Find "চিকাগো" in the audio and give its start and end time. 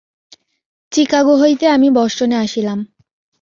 0.91-1.33